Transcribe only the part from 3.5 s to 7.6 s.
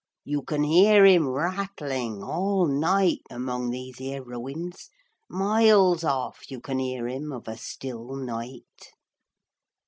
these 'ere ruins; miles off you can 'ear 'im of a